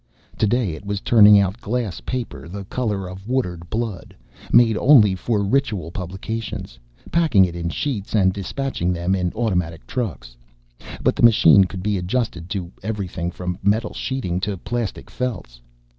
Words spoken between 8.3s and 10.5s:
dispatching them in automatic trucks;